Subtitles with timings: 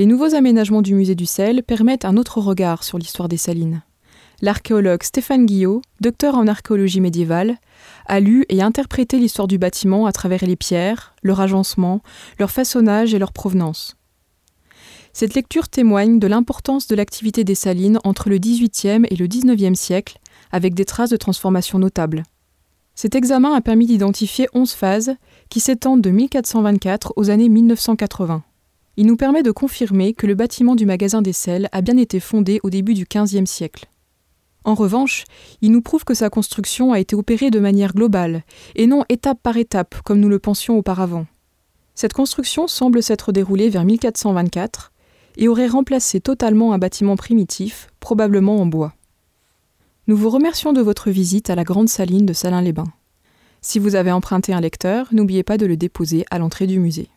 [0.00, 3.82] Les nouveaux aménagements du musée du sel permettent un autre regard sur l'histoire des salines.
[4.40, 7.58] L'archéologue Stéphane Guillot, docteur en archéologie médiévale,
[8.06, 12.00] a lu et interprété l'histoire du bâtiment à travers les pierres, leur agencement,
[12.38, 13.94] leur façonnage et leur provenance.
[15.12, 19.78] Cette lecture témoigne de l'importance de l'activité des salines entre le XVIIIe et le XIXe
[19.78, 20.18] siècle,
[20.50, 22.22] avec des traces de transformation notables.
[22.94, 25.14] Cet examen a permis d'identifier 11 phases
[25.50, 28.42] qui s'étendent de 1424 aux années 1980.
[28.96, 32.20] Il nous permet de confirmer que le bâtiment du magasin des sels a bien été
[32.20, 33.86] fondé au début du XVe siècle.
[34.64, 35.24] En revanche,
[35.62, 38.42] il nous prouve que sa construction a été opérée de manière globale,
[38.74, 41.26] et non étape par étape comme nous le pensions auparavant.
[41.94, 44.92] Cette construction semble s'être déroulée vers 1424
[45.36, 48.94] et aurait remplacé totalement un bâtiment primitif, probablement en bois.
[50.06, 52.92] Nous vous remercions de votre visite à la Grande Saline de Salins-les-Bains.
[53.62, 57.10] Si vous avez emprunté un lecteur, n'oubliez pas de le déposer à l'entrée du musée.